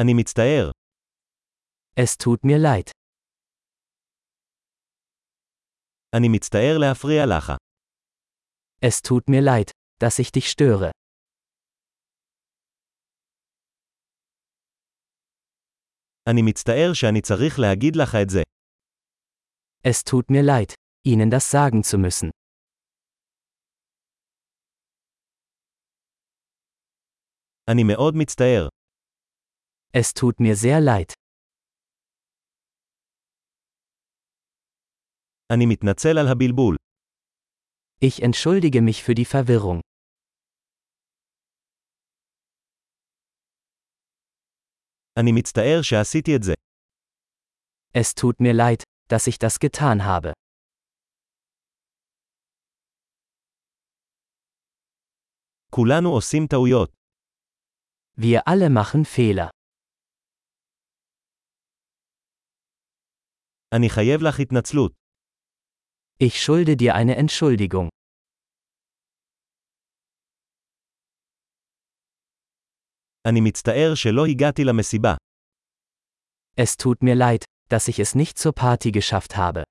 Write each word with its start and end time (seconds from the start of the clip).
אני 0.00 0.12
מצטער. 0.20 0.70
Es 2.00 2.16
tut 2.16 2.44
mir 2.44 2.58
leid. 2.58 2.90
אני 6.16 6.28
מצטער 6.28 6.78
להפריע 6.78 7.26
לך. 7.26 7.52
Es 8.84 9.02
tut 9.02 9.24
mir 9.28 9.42
leid, 9.42 9.70
dass 10.00 10.18
ich 10.18 10.32
dich 10.32 10.50
störe. 10.50 10.90
אני 16.30 16.42
מצטער 16.42 16.90
שאני 16.94 17.20
צריך 17.20 17.58
להגיד 17.58 17.96
לך 17.96 18.14
את 18.22 18.30
זה. 18.30 18.42
Es 19.88 20.02
tut 20.04 20.30
mir 20.30 20.42
leid, 20.42 20.74
Ihnen 21.08 21.30
das 21.30 21.50
sagen 21.50 21.82
zu 21.82 21.98
müssen. 21.98 22.30
אני 27.70 27.82
מאוד 27.84 28.14
מצטער. 28.16 28.68
Es 29.97 30.13
tut 30.13 30.39
mir 30.39 30.55
sehr 30.55 30.79
leid. 30.81 31.13
אני 35.53 35.65
מתנצל 35.65 36.17
על 36.19 36.27
הבלבול. 36.31 36.75
Ich 38.01 38.21
entschuldige 38.21 38.81
mich 38.81 39.03
für 39.03 39.13
die 39.15 39.25
Verwirrung. 39.25 39.81
אני 45.19 45.31
מצטער 45.31 45.81
שעשיתי 45.81 46.35
את 46.35 46.43
זה. 46.43 46.53
Es 47.97 48.13
tut 48.15 48.39
mir 48.39 48.53
leid, 48.53 48.83
dass 49.09 49.27
ich 49.27 49.37
das 49.37 49.59
getan 49.59 50.03
habe. 50.03 50.33
כולנו 55.69 56.09
עושים 56.09 56.47
טעויות. 56.47 56.91
Wir 58.17 58.41
alle 58.47 58.69
machen 58.69 59.05
Fehler. 59.05 59.56
אני 63.75 63.89
חייב 63.89 64.21
לך 64.21 64.39
התנצלות. 64.39 64.93
Ich 66.23 66.41
schulde 66.43 66.75
dir 66.77 66.93
eine 66.95 67.15
Entschuldigung. 67.17 67.89
אני 73.27 73.41
מצטער 73.41 73.95
שלא 73.95 74.25
הגעתי 74.25 74.63
למסיבה. 74.63 75.15
Es 76.57 76.77
tut 76.77 77.01
mir 77.01 77.15
leid, 77.15 77.45
dass 77.69 77.87
ich 77.87 77.99
es 77.99 78.15
nicht 78.15 78.37
zur 78.37 78.53
Party 78.53 78.91
geschafft 78.91 79.35
habe. 79.37 79.63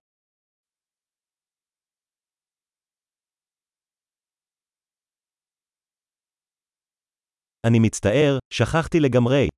אני 7.67 7.78
מצטער, 7.78 8.39
שכחתי 8.50 9.00
לגמרי. 9.00 9.48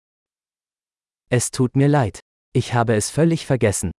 Es 1.34 1.50
tut 1.50 1.76
mir 1.76 1.88
leid. 1.88 2.18
Ich 2.58 2.74
habe 2.74 2.96
es 2.96 3.10
völlig 3.10 3.46
vergessen. 3.46 3.97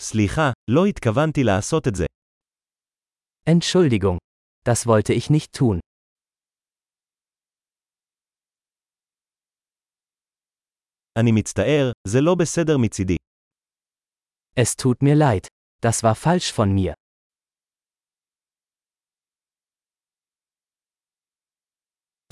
סליחה, 0.00 0.50
לא 0.70 0.86
התכוונתי 0.86 1.40
לעשות 1.44 1.88
את 1.88 1.94
זה. 1.94 2.04
Entschuldigung. 3.50 4.18
Das 4.68 4.86
wollte 4.86 5.12
ich 5.12 5.30
nicht 5.30 5.52
tun. 5.52 5.80
אני 11.18 11.32
מצטער, 11.32 11.92
זה 12.08 12.18
לא 12.20 12.34
בסדר 12.40 12.76
מצידי. 12.82 13.16
Es 14.60 14.76
tut 14.76 15.02
mir 15.02 15.14
leid. 15.14 15.46
Das 15.86 16.02
war 16.02 16.14
falsch 16.14 16.52
von 16.52 16.68
mir. 16.74 16.94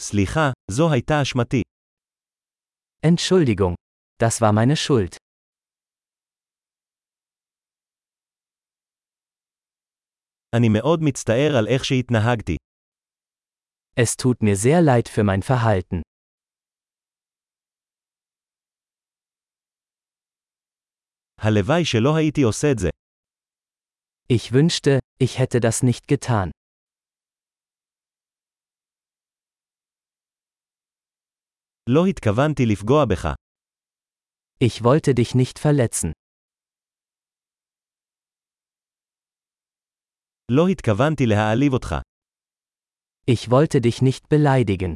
סליחה, 0.01 0.51
זו 0.71 0.93
הייתה 0.93 1.23
אשמתי. 1.23 1.63
Entschuldigung. 3.07 3.75
Das 4.23 4.41
war 4.41 4.53
meine 4.53 4.77
Schuld. 4.77 5.17
אני 10.57 10.69
מאוד 10.69 11.01
מצטער 11.03 11.57
על 11.59 11.67
איך 11.69 11.85
שהתנהגתי. 11.85 12.57
Es 14.01 14.17
tut 14.17 14.43
mir 14.43 14.57
sehr 14.57 14.81
leid 14.81 15.09
für 15.09 15.23
mein 15.25 15.43
Verhalten. 15.43 16.01
הלוואי 21.39 21.85
שלא 21.85 22.17
הייתי 22.17 22.43
עושה 22.43 22.67
את 22.73 22.79
זה. 22.79 22.89
Ich 24.33 24.53
wünschte, 24.53 25.01
ich 25.21 25.39
hätte 25.39 25.61
das 25.61 25.83
nicht 25.83 26.09
getan. 26.09 26.51
לא 31.89 32.07
התכוונתי 32.07 32.63
לפגוע 32.67 33.05
בך. 33.05 33.35
Ich 34.65 34.83
wollte 34.85 35.15
dich 35.15 35.35
nicht 35.35 35.59
verletzen. 35.59 36.18
לא 40.51 40.69
התכוונתי 40.73 41.25
להעליב 41.27 41.73
אותך. 41.73 41.95
Ich 43.31 43.49
wollte 43.51 43.81
dich 43.81 44.03
nicht 44.03 44.29
beleidigen. 44.29 44.95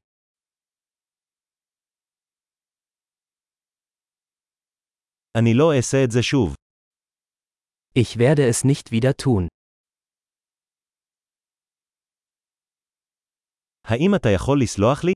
אני 5.39 5.55
לא 5.59 5.73
אעשה 5.77 5.97
את 6.05 6.11
זה 6.11 6.23
שוב. 6.23 6.55
Ich 7.99 8.17
werde 8.17 8.43
es 8.51 8.65
nicht 8.65 8.91
wieder 8.93 9.13
tun. 9.23 9.47
האם 13.85 14.15
אתה 14.17 14.29
יכול 14.35 14.59
לסלוח 14.63 15.05
לי? 15.05 15.13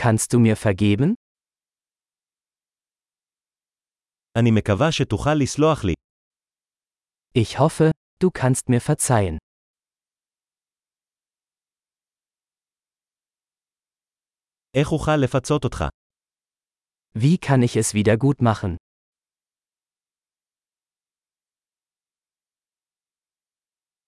Kannst 0.00 0.32
du 0.32 0.38
mir 0.38 0.56
vergeben? 0.56 1.14
אני 4.38 4.50
מקווה 4.50 4.92
שתוכל 4.92 5.34
לסלוח 5.42 5.84
לי. 5.84 5.94
Ich 7.38 7.58
hoffe, 7.58 7.95
du 8.18 8.30
kannst 8.30 8.68
mir 8.68 8.80
verzeihen. 8.80 9.38
איך 14.74 14.92
אוכל 14.92 15.16
לפצות 15.16 15.64
אותך? 15.64 15.84
Wie 17.18 17.36
kann 17.38 17.62
ich 17.62 17.76
es 17.76 17.94
wieder 17.94 18.16
gut 18.16 18.42
machen? 18.42 18.76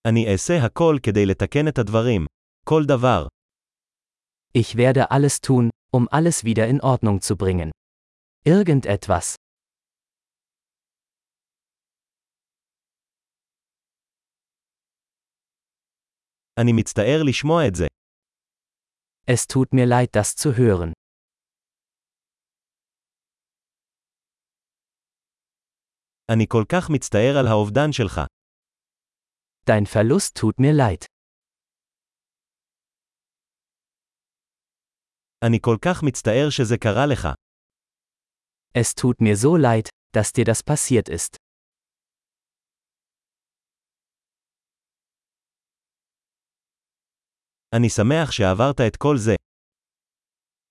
אני 0.08 0.32
אעשה 0.32 0.54
הכל 0.66 0.96
כדי 1.02 1.26
לתקן 1.26 1.68
את 1.68 1.78
הדברים. 1.78 2.26
כל 2.64 2.82
דבר. 2.88 3.26
Ich 4.58 4.76
werde 4.76 5.10
alles 5.10 5.40
tun, 5.40 5.70
um 5.96 6.08
alles 6.08 6.44
wieder 6.44 6.68
in 6.68 6.80
Ordnung 6.80 7.20
zu 7.20 7.36
bringen. 7.36 7.70
Irgendetwas. 8.46 9.34
אני 16.60 16.72
מצטער 16.72 17.22
לשמוע 17.28 17.68
את 17.68 17.74
זה. 17.74 17.86
Es 19.30 19.46
tut 19.52 19.68
mir 19.72 19.86
leid, 19.86 20.10
das 20.12 20.36
zu 20.36 20.48
hören. 20.58 20.92
אני 26.32 26.46
כל 26.48 26.64
כך 26.68 26.90
מצטער 26.90 27.34
על 27.40 27.46
האובדן 27.46 27.92
שלך. 27.92 28.20
Dein 29.70 29.86
Verlust 29.86 30.38
tut 30.38 30.60
mir 30.60 30.72
leid. 30.72 31.06
אני 35.46 35.58
כל 35.60 35.76
כך 35.84 36.02
מצטער 36.02 36.50
שזה 36.50 36.76
קרה 36.78 37.06
לך. 37.12 37.28
Es 38.78 38.94
tut 38.94 39.20
mir 39.20 39.36
so 39.36 39.56
leid, 39.56 39.88
dass 40.16 40.32
dir 40.32 40.44
das 40.44 40.62
passiert 40.62 41.08
ist. 41.08 41.36
אני 47.76 47.88
שמח 47.88 48.30
שעברת 48.30 48.80
את 48.88 48.96
כל 48.96 49.16
זה. 49.18 49.34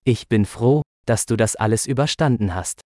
Ich 0.09 0.23
bin 0.33 0.45
froh, 0.45 0.81
dass 1.05 1.25
du 1.25 1.35
das 1.35 1.55
alles 1.55 1.87
überstanden 1.87 2.53
hast. 2.55 2.79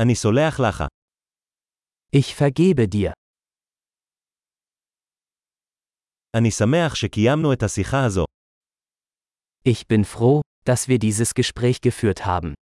אני 0.00 0.14
סולח 0.14 0.60
לך. 0.60 0.84
Ich 2.16 2.34
vergebe 2.34 2.86
dir. 2.94 3.12
אני 6.36 6.50
שמח 6.50 6.94
שקיימנו 6.94 7.52
את 7.52 7.62
השיחה 7.62 8.04
הזו. 8.06 8.24
Ich 9.68 9.86
bin 9.88 10.04
froh, 10.04 10.40
dass 10.64 10.88
wir 10.88 10.98
dieses 10.98 11.34
Gespräch 11.34 11.80
geführt 11.80 12.26
haben. 12.26 12.54